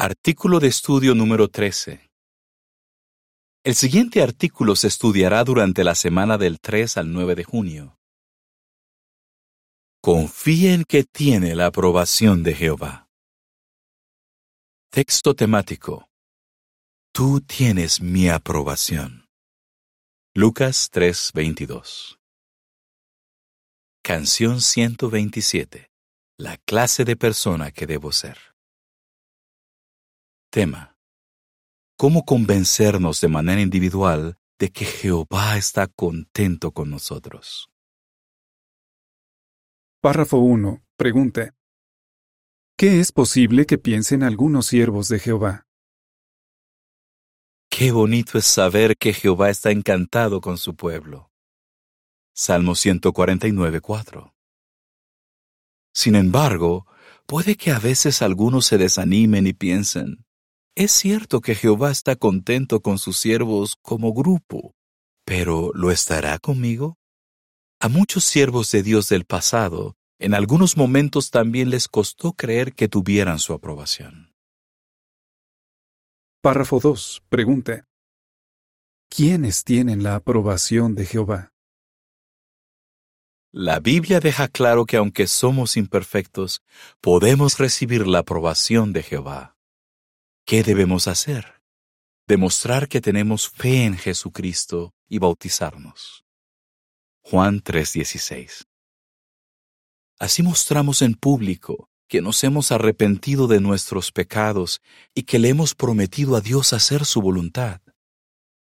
[0.00, 2.08] Artículo de estudio número 13.
[3.64, 7.98] El siguiente artículo se estudiará durante la semana del 3 al 9 de junio.
[10.00, 13.08] Confíe en que tiene la aprobación de Jehová.
[14.92, 16.08] Texto temático.
[17.12, 19.26] Tú tienes mi aprobación.
[20.32, 22.20] Lucas 3:22.
[24.04, 25.90] Canción 127.
[26.38, 28.57] La clase de persona que debo ser.
[30.50, 30.96] Tema.
[31.98, 37.68] ¿Cómo convencernos de manera individual de que Jehová está contento con nosotros?
[40.00, 40.82] Párrafo 1.
[40.96, 41.54] Pregunta.
[42.78, 45.66] ¿Qué es posible que piensen algunos siervos de Jehová?
[47.68, 51.30] Qué bonito es saber que Jehová está encantado con su pueblo.
[52.34, 54.34] Salmo 149, 4.
[55.92, 56.86] Sin embargo,
[57.26, 60.24] puede que a veces algunos se desanimen y piensen,
[60.78, 64.76] es cierto que Jehová está contento con sus siervos como grupo,
[65.24, 66.98] pero ¿lo estará conmigo?
[67.80, 72.86] A muchos siervos de Dios del pasado, en algunos momentos también les costó creer que
[72.86, 74.32] tuvieran su aprobación.
[76.42, 77.24] Párrafo 2.
[77.28, 77.84] Pregunta.
[79.10, 81.50] ¿Quiénes tienen la aprobación de Jehová?
[83.50, 86.62] La Biblia deja claro que aunque somos imperfectos,
[87.00, 89.57] podemos recibir la aprobación de Jehová.
[90.48, 91.60] ¿Qué debemos hacer?
[92.26, 96.24] Demostrar que tenemos fe en Jesucristo y bautizarnos.
[97.20, 98.64] Juan 3:16.
[100.18, 104.80] Así mostramos en público que nos hemos arrepentido de nuestros pecados
[105.14, 107.82] y que le hemos prometido a Dios hacer su voluntad.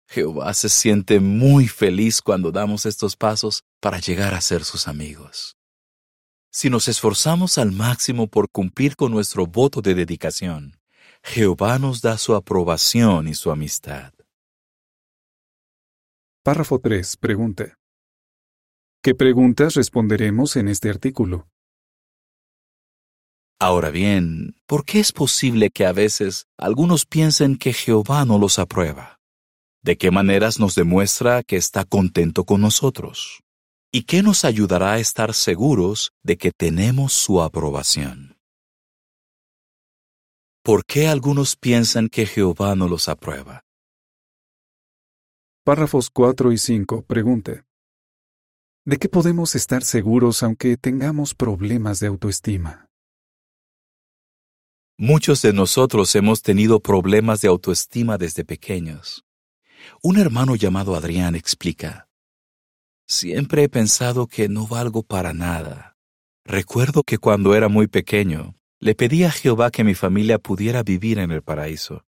[0.08, 5.58] Jehová se siente muy feliz cuando damos estos pasos para llegar a ser sus amigos.
[6.50, 10.80] Si nos esforzamos al máximo por cumplir con nuestro voto de dedicación,
[11.24, 14.14] Jehová nos da su aprobación y su amistad.
[16.44, 17.18] Párrafo 3.
[17.18, 17.80] Pregunta.
[19.02, 21.48] ¿Qué preguntas responderemos en este artículo?
[23.60, 28.60] Ahora bien, ¿por qué es posible que a veces algunos piensen que Jehová no los
[28.60, 29.20] aprueba?
[29.82, 33.42] ¿De qué maneras nos demuestra que está contento con nosotros?
[33.92, 38.38] ¿Y qué nos ayudará a estar seguros de que tenemos su aprobación?
[40.66, 43.66] ¿Por qué algunos piensan que Jehová no los aprueba?
[45.66, 47.02] Párrafos 4 y 5.
[47.02, 47.66] Pregunta.
[48.86, 52.88] ¿De qué podemos estar seguros aunque tengamos problemas de autoestima?
[54.98, 59.26] Muchos de nosotros hemos tenido problemas de autoestima desde pequeños.
[60.02, 62.08] Un hermano llamado Adrián explica,
[63.06, 65.98] Siempre he pensado que no valgo para nada.
[66.46, 71.18] Recuerdo que cuando era muy pequeño, le pedí a Jehová que mi familia pudiera vivir
[71.18, 72.06] en el paraíso,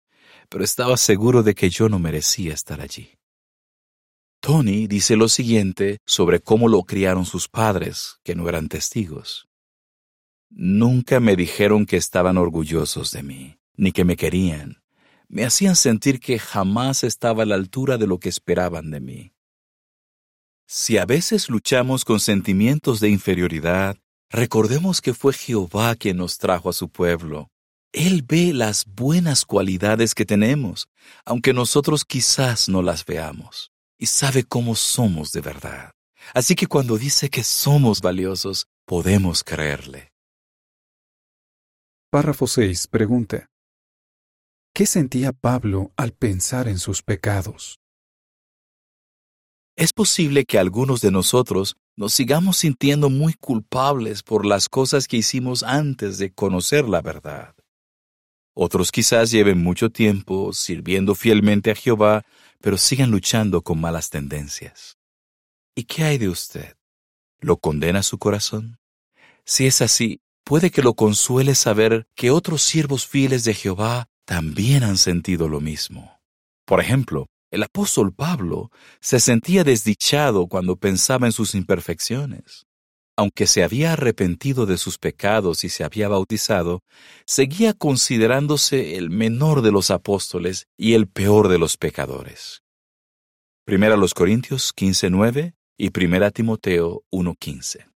[0.48, 3.10] pero estaba seguro de que yo no merecía estar allí.
[4.40, 9.48] Tony dice lo siguiente sobre cómo lo criaron sus padres, que no eran testigos.
[10.48, 14.82] Nunca me dijeron que estaban orgullosos de mí, ni que me querían.
[15.28, 19.32] Me hacían sentir que jamás estaba a la altura de lo que esperaban de mí.
[20.66, 23.98] Si a veces luchamos con sentimientos de inferioridad,
[24.32, 27.50] Recordemos que fue Jehová quien nos trajo a su pueblo.
[27.92, 30.88] Él ve las buenas cualidades que tenemos,
[31.26, 35.90] aunque nosotros quizás no las veamos, y sabe cómo somos de verdad.
[36.32, 40.12] Así que cuando dice que somos valiosos, podemos creerle.
[42.10, 42.86] Párrafo 6.
[42.86, 43.50] Pregunta.
[44.74, 47.81] ¿Qué sentía Pablo al pensar en sus pecados?
[49.76, 55.16] Es posible que algunos de nosotros nos sigamos sintiendo muy culpables por las cosas que
[55.18, 57.54] hicimos antes de conocer la verdad.
[58.54, 62.22] Otros quizás lleven mucho tiempo sirviendo fielmente a Jehová,
[62.60, 64.98] pero sigan luchando con malas tendencias.
[65.74, 66.76] ¿Y qué hay de usted?
[67.40, 68.78] ¿Lo condena su corazón?
[69.44, 74.82] Si es así, puede que lo consuele saber que otros siervos fieles de Jehová también
[74.82, 76.20] han sentido lo mismo.
[76.66, 78.70] Por ejemplo, el apóstol Pablo
[79.00, 82.66] se sentía desdichado cuando pensaba en sus imperfecciones.
[83.14, 86.82] Aunque se había arrepentido de sus pecados y se había bautizado,
[87.26, 92.62] seguía considerándose el menor de los apóstoles y el peor de los pecadores.
[93.66, 97.86] Primera los Corintios 15.9 y Primera Timoteo 1.15.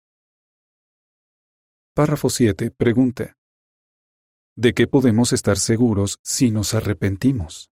[1.95, 2.71] Párrafo 7.
[2.73, 3.39] Pregunta.
[4.55, 7.71] ¿De qué podemos estar seguros si nos arrepentimos?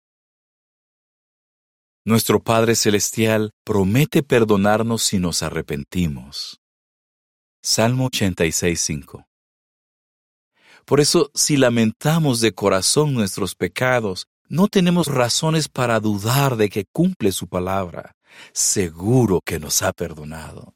[2.07, 6.61] Nuestro Padre Celestial promete perdonarnos si nos arrepentimos.
[7.63, 9.25] Salmo 86.5
[10.85, 16.85] Por eso, si lamentamos de corazón nuestros pecados, no tenemos razones para dudar de que
[16.93, 18.13] cumple su palabra.
[18.53, 20.75] Seguro que nos ha perdonado.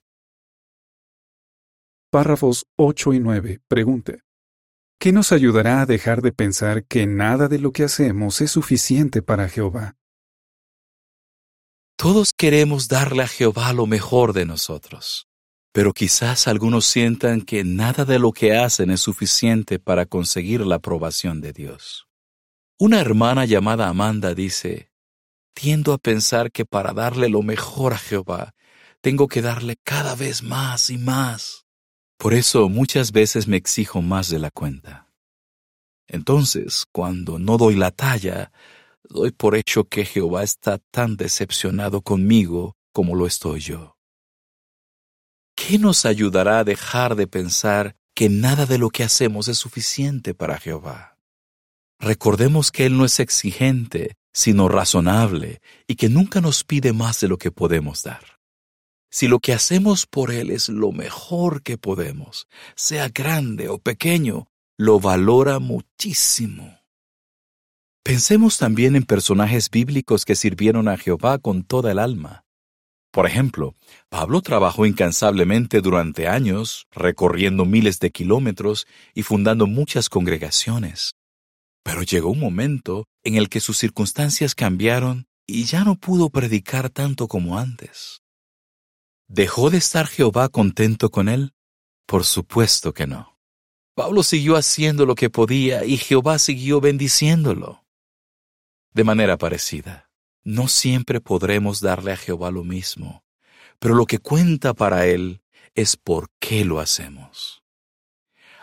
[2.10, 3.60] Párrafos 8 y 9.
[3.69, 4.22] Pregunte.
[4.98, 9.20] ¿Qué nos ayudará a dejar de pensar que nada de lo que hacemos es suficiente
[9.20, 9.97] para Jehová?
[12.00, 15.26] Todos queremos darle a Jehová lo mejor de nosotros,
[15.72, 20.76] pero quizás algunos sientan que nada de lo que hacen es suficiente para conseguir la
[20.76, 22.06] aprobación de Dios.
[22.78, 24.92] Una hermana llamada Amanda dice,
[25.54, 28.54] tiendo a pensar que para darle lo mejor a Jehová,
[29.00, 31.66] tengo que darle cada vez más y más.
[32.16, 35.08] Por eso muchas veces me exijo más de la cuenta.
[36.06, 38.52] Entonces, cuando no doy la talla,
[39.08, 43.96] doy por hecho que Jehová está tan decepcionado conmigo como lo estoy yo.
[45.56, 50.34] ¿Qué nos ayudará a dejar de pensar que nada de lo que hacemos es suficiente
[50.34, 51.19] para Jehová?
[51.99, 57.28] Recordemos que Él no es exigente, sino razonable, y que nunca nos pide más de
[57.28, 58.38] lo que podemos dar.
[59.11, 62.46] Si lo que hacemos por Él es lo mejor que podemos,
[62.76, 64.46] sea grande o pequeño,
[64.76, 66.77] lo valora muchísimo.
[68.02, 72.44] Pensemos también en personajes bíblicos que sirvieron a Jehová con toda el alma.
[73.10, 73.74] Por ejemplo,
[74.08, 81.12] Pablo trabajó incansablemente durante años, recorriendo miles de kilómetros y fundando muchas congregaciones.
[81.82, 86.90] Pero llegó un momento en el que sus circunstancias cambiaron y ya no pudo predicar
[86.90, 88.20] tanto como antes.
[89.26, 91.52] ¿Dejó de estar Jehová contento con él?
[92.06, 93.38] Por supuesto que no.
[93.94, 97.84] Pablo siguió haciendo lo que podía y Jehová siguió bendiciéndolo.
[98.98, 100.10] De manera parecida,
[100.42, 103.22] no siempre podremos darle a Jehová lo mismo,
[103.78, 105.40] pero lo que cuenta para él
[105.76, 107.62] es por qué lo hacemos.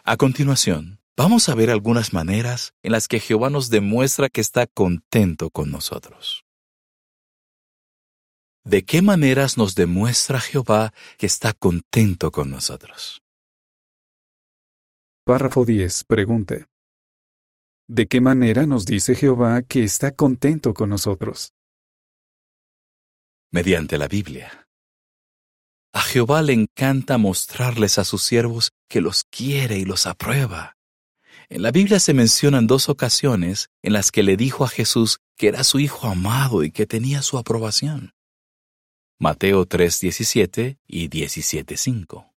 [0.04, 4.68] A continuación, Vamos a ver algunas maneras en las que Jehová nos demuestra que está
[4.68, 6.44] contento con nosotros.
[8.66, 13.24] ¿De qué maneras nos demuestra Jehová que está contento con nosotros?
[15.24, 16.04] Párrafo 10.
[16.04, 16.66] Pregunte.
[17.88, 21.54] ¿De qué manera nos dice Jehová que está contento con nosotros?
[23.52, 24.68] Mediante la Biblia.
[25.94, 30.78] A Jehová le encanta mostrarles a sus siervos que los quiere y los aprueba.
[31.48, 35.50] En la Biblia se mencionan dos ocasiones en las que le dijo a Jesús que
[35.50, 38.14] era su Hijo amado y que tenía su aprobación.
[39.20, 42.34] Mateo 3:17 y 17:5.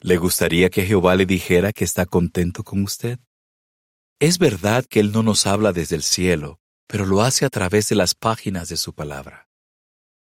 [0.00, 3.20] ¿Le gustaría que Jehová le dijera que está contento con usted?
[4.18, 7.90] Es verdad que Él no nos habla desde el cielo, pero lo hace a través
[7.90, 9.46] de las páginas de su palabra.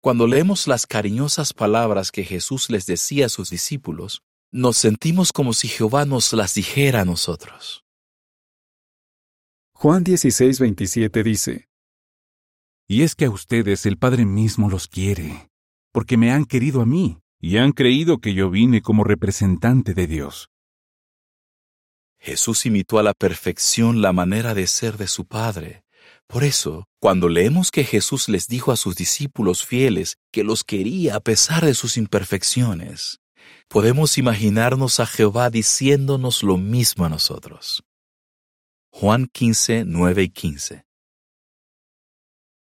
[0.01, 5.51] Cuando leemos las cariñosas palabras que Jesús les decía a sus discípulos, nos sentimos como
[5.51, 7.83] si Jehová nos las dijera a nosotros.
[9.73, 11.67] Juan 16, 27 dice,
[12.87, 15.49] Y es que a ustedes el Padre mismo los quiere,
[15.91, 20.07] porque me han querido a mí, y han creído que yo vine como representante de
[20.07, 20.50] Dios.
[22.21, 25.83] Jesús imitó a la perfección la manera de ser de su Padre.
[26.27, 31.15] Por eso, cuando leemos que Jesús les dijo a sus discípulos fieles que los quería
[31.15, 33.19] a pesar de sus imperfecciones,
[33.67, 37.83] podemos imaginarnos a Jehová diciéndonos lo mismo a nosotros.
[38.91, 40.85] Juan 15, 9 y 15.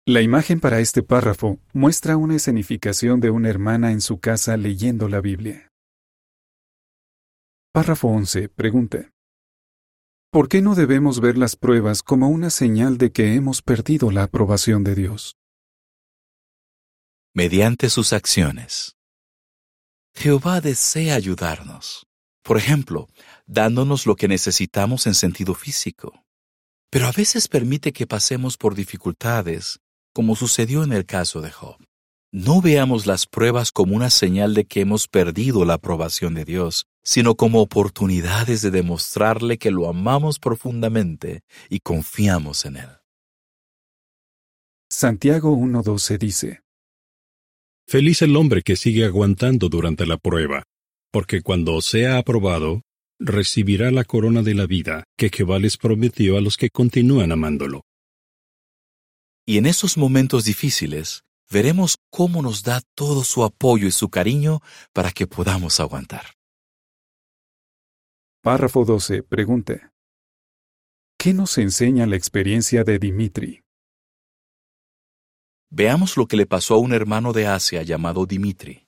[0.05, 5.09] La imagen para este párrafo muestra una escenificación de una hermana en su casa leyendo
[5.09, 5.69] la Biblia.
[7.73, 8.47] Párrafo 11.
[8.49, 9.11] Pregunta.
[10.31, 14.21] ¿Por qué no debemos ver las pruebas como una señal de que hemos perdido la
[14.21, 15.37] aprobación de Dios?
[17.33, 18.95] Mediante sus acciones.
[20.13, 22.05] Jehová desea ayudarnos.
[22.43, 23.07] Por ejemplo,
[23.47, 26.23] dándonos lo que necesitamos en sentido físico.
[26.91, 29.79] Pero a veces permite que pasemos por dificultades,
[30.13, 31.77] como sucedió en el caso de Job.
[32.31, 36.85] No veamos las pruebas como una señal de que hemos perdido la aprobación de Dios,
[37.03, 42.89] sino como oportunidades de demostrarle que lo amamos profundamente y confiamos en Él.
[44.89, 46.61] Santiago 1.12 dice,
[47.87, 50.63] Feliz el hombre que sigue aguantando durante la prueba,
[51.11, 52.81] porque cuando sea aprobado,
[53.19, 57.83] recibirá la corona de la vida que Jehová les prometió a los que continúan amándolo.
[59.45, 64.61] Y en esos momentos difíciles, veremos cómo nos da todo su apoyo y su cariño
[64.93, 66.38] para que podamos aguantar.
[68.41, 69.23] Párrafo 12.
[69.23, 69.91] Pregunte.
[71.17, 73.65] ¿Qué nos enseña la experiencia de Dimitri?
[75.69, 78.87] Veamos lo que le pasó a un hermano de Asia llamado Dimitri.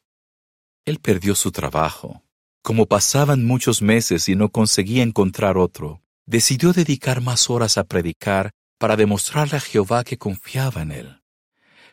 [0.85, 2.23] Él perdió su trabajo,
[2.63, 8.51] Como pasaban muchos meses y no conseguía encontrar otro, decidió dedicar más horas a predicar
[8.79, 11.21] para demostrarle a Jehová que confiaba en él.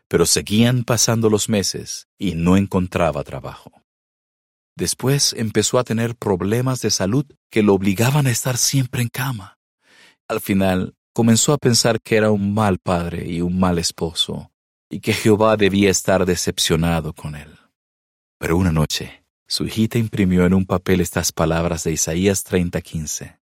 [0.07, 3.83] Pero seguían pasando los meses y no encontraba trabajo.
[4.79, 9.59] Después empezó a tener problemas de salud que lo obligaban a estar siempre en cama.
[10.29, 14.53] Al final comenzó a pensar que era un mal padre y un mal esposo,
[14.89, 17.59] y que Jehová debía estar decepcionado con él.
[18.39, 23.41] Pero una noche, su hijita imprimió en un papel estas palabras de Isaías 30:15.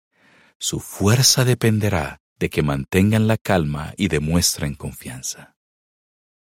[0.59, 5.57] Su fuerza dependerá de que mantengan la calma y demuestren confianza.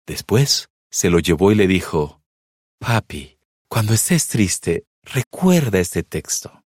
[0.06, 2.22] Después se lo llevó y le dijo,
[2.80, 3.33] Papi,
[3.74, 6.64] cuando estés triste, recuerda este texto.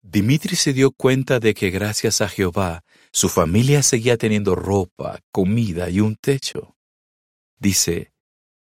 [0.00, 2.80] Dimitri se dio cuenta de que gracias a Jehová,
[3.12, 6.78] su familia seguía teniendo ropa, comida y un techo.
[7.58, 8.14] Dice,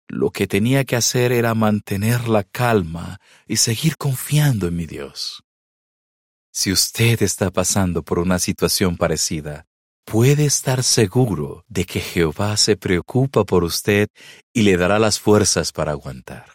[0.06, 5.42] lo que tenía que hacer era mantener la calma y seguir confiando en mi Dios.
[6.52, 9.66] Si usted está pasando por una situación parecida,
[10.04, 14.06] puede estar seguro de que Jehová se preocupa por usted
[14.52, 16.53] y le dará las fuerzas para aguantar.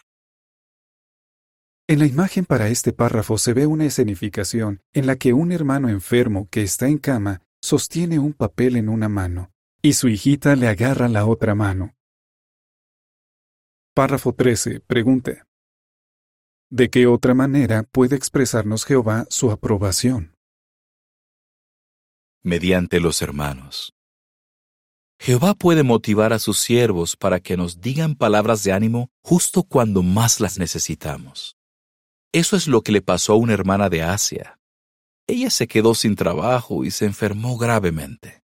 [1.90, 5.88] En la imagen para este párrafo se ve una escenificación en la que un hermano
[5.88, 9.50] enfermo que está en cama sostiene un papel en una mano
[9.82, 11.96] y su hijita le agarra la otra mano.
[13.92, 14.78] Párrafo 13.
[14.86, 15.42] Pregunte.
[16.70, 20.36] ¿De qué otra manera puede expresarnos Jehová su aprobación?
[22.44, 23.94] Mediante los hermanos.
[25.18, 30.04] Jehová puede motivar a sus siervos para que nos digan palabras de ánimo justo cuando
[30.04, 31.56] más las necesitamos.
[32.32, 34.58] Eso es lo que le pasó a una hermana de Asia.
[35.26, 38.42] Ella se quedó sin trabajo y se enfermó gravemente.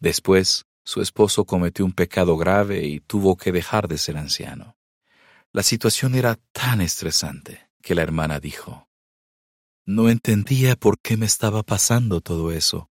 [0.00, 4.76] Después, su esposo cometió un pecado grave y tuvo que dejar de ser anciano.
[5.52, 8.88] La situación era tan estresante que la hermana dijo,
[9.84, 12.90] No entendía por qué me estaba pasando todo eso.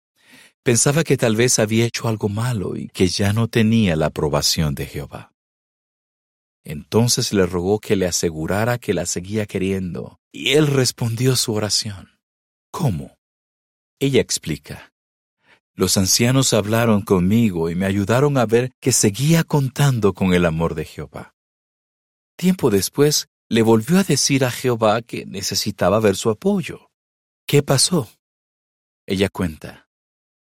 [0.62, 4.74] Pensaba que tal vez había hecho algo malo y que ya no tenía la aprobación
[4.74, 5.35] de Jehová.
[6.68, 12.18] Entonces le rogó que le asegurara que la seguía queriendo, y él respondió su oración.
[12.72, 13.16] ¿Cómo?
[14.00, 14.92] Ella explica.
[15.74, 20.74] Los ancianos hablaron conmigo y me ayudaron a ver que seguía contando con el amor
[20.74, 21.36] de Jehová.
[22.36, 26.90] Tiempo después, le volvió a decir a Jehová que necesitaba ver su apoyo.
[27.46, 28.08] ¿Qué pasó?
[29.06, 29.88] Ella cuenta.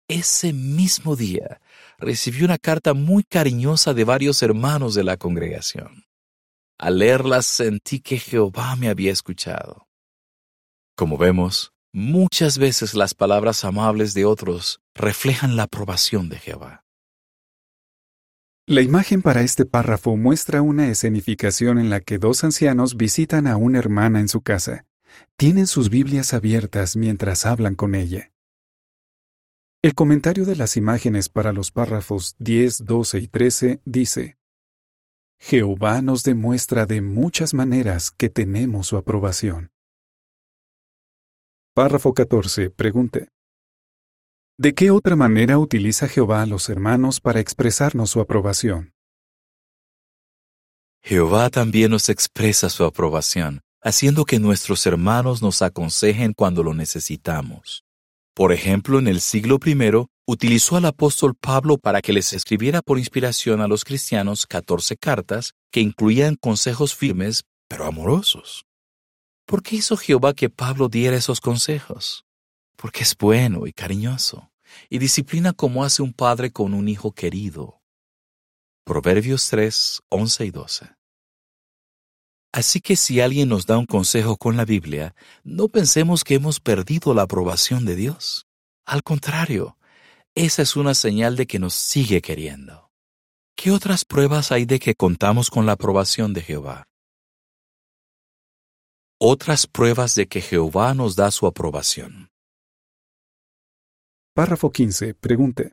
[0.09, 1.61] Ese mismo día
[1.99, 6.05] recibió una carta muy cariñosa de varios hermanos de la congregación.
[6.79, 9.89] Al leerla sentí que Jehová me había escuchado.
[10.97, 16.85] Como vemos, muchas veces las palabras amables de otros reflejan la aprobación de Jehová.
[18.67, 23.57] La imagen para este párrafo muestra una escenificación en la que dos ancianos visitan a
[23.57, 24.85] una hermana en su casa.
[25.37, 28.31] Tienen sus Biblias abiertas mientras hablan con ella.
[29.81, 34.37] El comentario de las imágenes para los párrafos 10, 12 y 13 dice,
[35.39, 39.71] Jehová nos demuestra de muchas maneras que tenemos su aprobación.
[41.75, 42.71] Párrafo 14.
[42.71, 43.29] Pregunte.
[44.59, 48.95] ¿De qué otra manera utiliza Jehová a los hermanos para expresarnos su aprobación?
[51.05, 57.85] Jehová también nos expresa su aprobación, haciendo que nuestros hermanos nos aconsejen cuando lo necesitamos.
[58.39, 63.01] Por ejemplo, en el siglo I, utilizó al apóstol Pablo para que les escribiera por
[63.01, 68.65] inspiración a los cristianos 14 cartas que incluían consejos firmes, pero amorosos.
[69.45, 72.25] ¿Por qué hizo Jehová que Pablo diera esos consejos?
[72.79, 74.53] porque es bueno y cariñoso,
[74.89, 77.83] y disciplina como hace un padre con un hijo querido.
[78.85, 80.98] Proverbios 3, 11 y 12.
[82.53, 85.15] Así que si alguien nos da un consejo con la Biblia,
[85.45, 88.47] no pensemos que hemos perdido la aprobación de Dios.
[88.87, 89.77] Al contrario,
[90.35, 92.91] esa es una señal de que nos sigue queriendo.
[93.55, 96.85] ¿Qué otras pruebas hay de que contamos con la aprobación de Jehová?
[99.21, 102.31] Otras pruebas de que Jehová nos da su aprobación.
[104.33, 105.15] Párrafo 15.
[105.15, 105.73] Pregunte.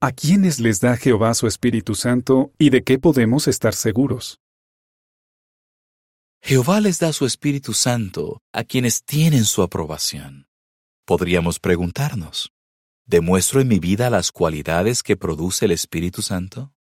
[0.00, 4.40] ¿A quiénes les da Jehová su Espíritu Santo y de qué podemos estar seguros?
[6.46, 10.46] Jehová les da su Espíritu Santo a quienes tienen su aprobación.
[11.04, 12.52] Podríamos preguntarnos,
[13.04, 16.72] ¿demuestro en mi vida las cualidades que produce el Espíritu Santo?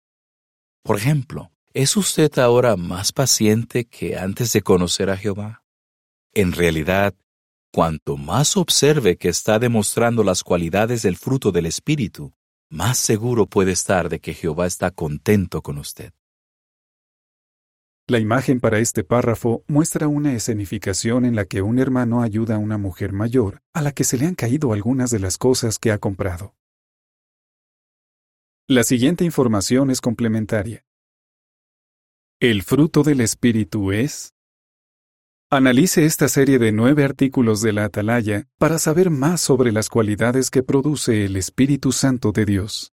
[0.82, 5.64] Por ejemplo, ¿es usted ahora más paciente que antes de conocer a Jehová?
[6.34, 7.14] En realidad,
[7.72, 12.32] Cuanto más observe que está demostrando las cualidades del fruto del Espíritu,
[12.70, 16.12] más seguro puede estar de que Jehová está contento con usted.
[18.06, 22.58] La imagen para este párrafo muestra una escenificación en la que un hermano ayuda a
[22.58, 25.90] una mujer mayor a la que se le han caído algunas de las cosas que
[25.90, 26.54] ha comprado.
[28.68, 30.84] La siguiente información es complementaria.
[32.40, 34.34] ¿El fruto del Espíritu es?
[35.50, 40.50] Analice esta serie de nueve artículos de la Atalaya para saber más sobre las cualidades
[40.50, 42.92] que produce el Espíritu Santo de Dios.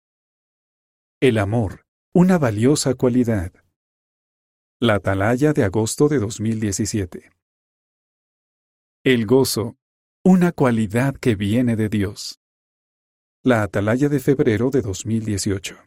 [1.20, 3.52] El amor, una valiosa cualidad.
[4.82, 7.32] La Atalaya de agosto de 2017.
[9.06, 9.78] El gozo,
[10.22, 12.42] una cualidad que viene de Dios.
[13.42, 15.78] La Atalaya de febrero de 2018.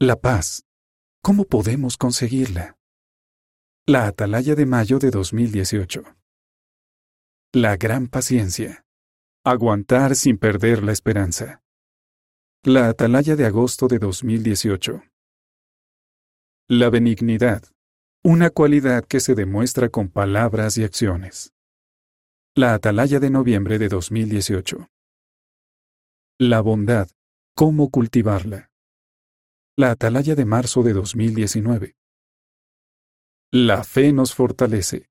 [0.00, 0.64] La paz,
[1.20, 2.78] ¿cómo podemos conseguirla?
[3.86, 6.04] La Atalaya de mayo de 2018.
[7.52, 8.86] La gran paciencia.
[9.44, 11.62] Aguantar sin perder la esperanza.
[12.62, 15.02] La Atalaya de agosto de 2018.
[16.74, 17.64] La benignidad.
[18.24, 21.52] Una cualidad que se demuestra con palabras y acciones.
[22.56, 24.88] La Atalaya de noviembre de 2018.
[26.38, 27.10] La bondad.
[27.54, 28.70] ¿Cómo cultivarla?
[29.76, 31.94] La Atalaya de marzo de 2019.
[33.52, 35.10] La fe nos fortalece.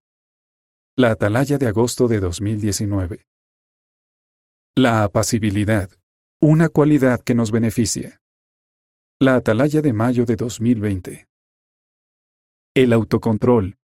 [0.98, 3.27] La Atalaya de agosto de 2019.
[4.75, 5.91] La apacibilidad,
[6.41, 8.20] una cualidad que nos beneficia.
[9.20, 11.31] La Atalaya de mayo de 2020.
[12.74, 13.78] El autocontrol,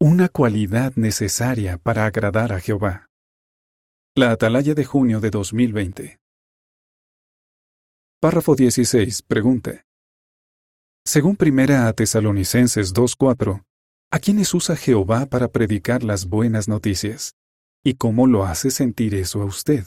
[0.00, 3.08] una cualidad necesaria para agradar a Jehová.
[4.14, 6.20] La Atalaya de junio de 2020.
[8.20, 9.22] Párrafo 16.
[9.22, 9.84] Pregunta.
[11.04, 13.64] Según Primera a Tesalonicenses 2.4,
[14.12, 17.34] ¿A quiénes usa Jehová para predicar las buenas noticias?
[17.82, 19.84] ¿Y cómo lo hace sentir eso a usted?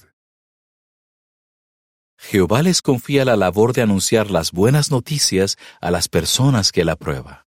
[2.20, 6.98] Jehová les confía la labor de anunciar las buenas noticias a las personas que la
[6.98, 7.48] prueba.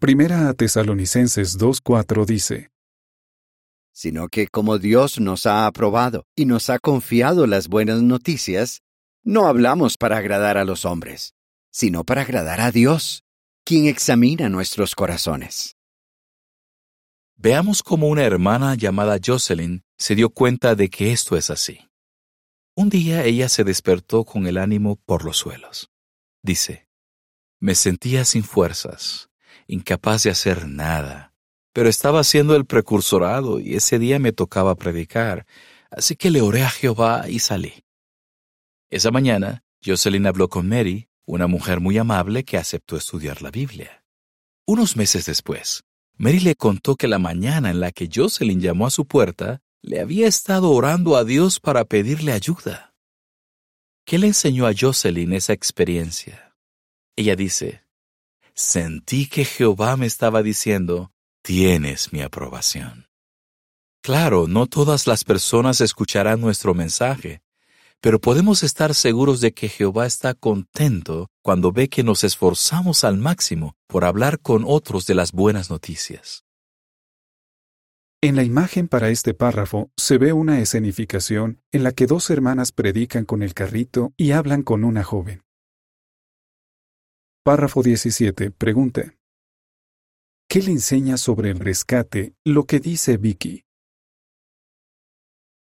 [0.00, 2.70] Primera a Tesalonicenses 2.4 dice,
[3.92, 8.82] Sino que como Dios nos ha aprobado y nos ha confiado las buenas noticias,
[9.24, 11.34] no hablamos para agradar a los hombres,
[11.72, 13.24] sino para agradar a Dios
[13.64, 15.74] quien examina nuestros corazones.
[17.34, 21.90] Veamos cómo una hermana llamada Jocelyn se dio cuenta de que esto es así.
[22.76, 25.90] Un día ella se despertó con el ánimo por los suelos.
[26.40, 26.86] Dice,
[27.58, 29.27] me sentía sin fuerzas,
[29.68, 31.34] incapaz de hacer nada,
[31.72, 35.46] pero estaba haciendo el precursorado y ese día me tocaba predicar,
[35.90, 37.84] así que le oré a Jehová y salí.
[38.90, 44.02] Esa mañana, Jocelyn habló con Mary una mujer muy amable que aceptó estudiar la Biblia.
[44.66, 45.84] Unos meses después,
[46.16, 50.00] Mary le contó que la mañana en la que Jocelyn llamó a su puerta, le
[50.00, 52.94] había estado orando a Dios para pedirle ayuda.
[54.06, 56.56] ¿Qué le enseñó a Jocelyn esa experiencia?
[57.14, 57.84] Ella dice,
[58.58, 63.06] sentí que Jehová me estaba diciendo, tienes mi aprobación.
[64.02, 67.40] Claro, no todas las personas escucharán nuestro mensaje,
[68.00, 73.16] pero podemos estar seguros de que Jehová está contento cuando ve que nos esforzamos al
[73.16, 76.42] máximo por hablar con otros de las buenas noticias.
[78.20, 82.72] En la imagen para este párrafo se ve una escenificación en la que dos hermanas
[82.72, 85.44] predican con el carrito y hablan con una joven.
[87.48, 88.50] Párrafo 17.
[88.50, 89.14] Pregunta.
[90.50, 93.64] ¿Qué le enseña sobre el rescate lo que dice Vicky?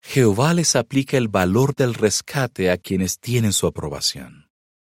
[0.03, 4.51] Jehová les aplica el valor del rescate a quienes tienen su aprobación.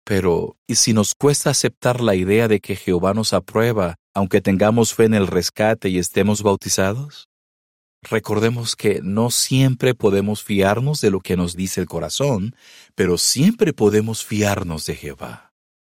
[0.04, 4.92] Pero, ¿y si nos cuesta aceptar la idea de que Jehová nos aprueba, aunque tengamos
[4.92, 7.30] fe en el rescate y estemos bautizados?
[8.02, 12.54] Recordemos que no siempre podemos fiarnos de lo que nos dice el corazón,
[12.94, 15.53] pero siempre podemos fiarnos de Jehová.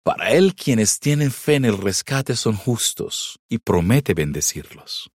[0.06, 5.10] Para Él quienes tienen fe en el rescate son justos y promete bendecirlos.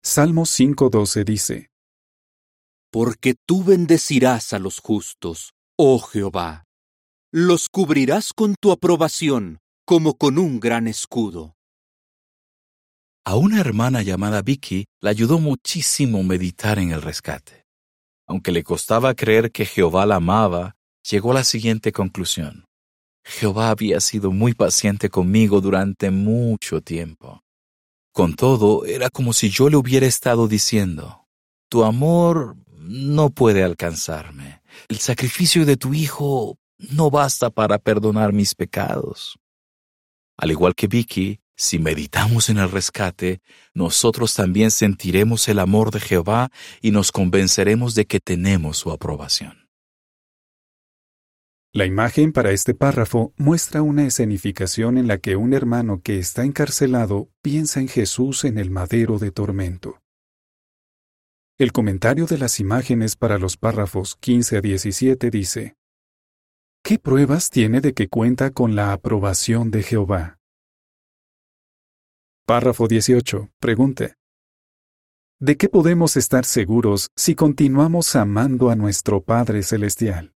[0.00, 1.70] Salmo 5.12 dice,
[2.92, 6.62] porque tú bendecirás a los justos, oh Jehová.
[7.32, 11.56] Los cubrirás con tu aprobación, como con un gran escudo.
[13.24, 17.66] A una hermana llamada Vicky le ayudó muchísimo meditar en el rescate.
[18.28, 22.69] Aunque le costaba creer que Jehová la amaba, llegó a la siguiente conclusión.
[23.30, 27.42] Jehová había sido muy paciente conmigo durante mucho tiempo.
[28.12, 31.28] Con todo, era como si yo le hubiera estado diciendo,
[31.68, 34.62] Tu amor no puede alcanzarme.
[34.88, 39.38] El sacrificio de tu Hijo no basta para perdonar mis pecados.
[40.36, 43.42] Al igual que Vicky, si meditamos en el rescate,
[43.74, 49.59] nosotros también sentiremos el amor de Jehová y nos convenceremos de que tenemos su aprobación.
[51.72, 56.42] La imagen para este párrafo muestra una escenificación en la que un hermano que está
[56.42, 60.02] encarcelado piensa en Jesús en el madero de tormento.
[61.58, 65.76] El comentario de las imágenes para los párrafos 15 a 17 dice,
[66.82, 70.40] ¿Qué pruebas tiene de que cuenta con la aprobación de Jehová?
[72.46, 73.48] Párrafo 18.
[73.60, 74.16] Pregunta.
[75.38, 80.34] ¿De qué podemos estar seguros si continuamos amando a nuestro Padre Celestial?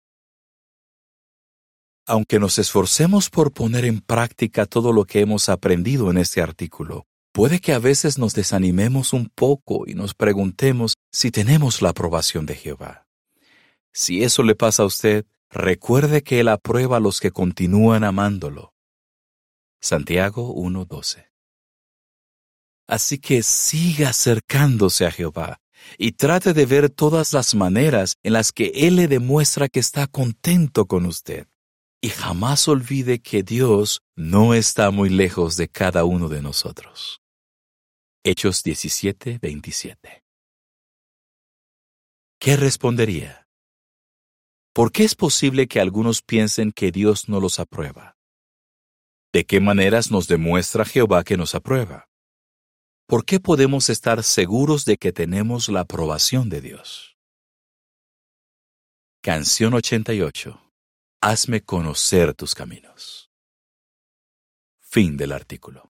[2.06, 7.06] Aunque nos esforcemos por poner en práctica todo lo que hemos aprendido en este artículo,
[7.32, 12.44] puede que a veces nos desanimemos un poco y nos preguntemos si tenemos la aprobación
[12.44, 13.06] de Jehová.
[13.90, 18.74] Si eso le pasa a usted, recuerde que Él aprueba a los que continúan amándolo.
[19.80, 21.30] Santiago 1.12
[22.86, 25.62] Así que siga acercándose a Jehová
[25.96, 30.06] y trate de ver todas las maneras en las que Él le demuestra que está
[30.06, 31.46] contento con usted
[32.04, 37.22] y jamás olvide que Dios no está muy lejos de cada uno de nosotros.
[38.22, 40.22] Hechos 17, 27.
[42.38, 43.48] ¿Qué respondería?
[44.74, 48.18] ¿Por qué es posible que algunos piensen que Dios no los aprueba?
[49.32, 52.10] ¿De qué maneras nos demuestra Jehová que nos aprueba?
[53.06, 57.16] ¿Por qué podemos estar seguros de que tenemos la aprobación de Dios?
[59.22, 60.63] Canción 88
[61.26, 63.30] hazme conocer tus caminos.
[64.78, 65.93] Fin del artículo.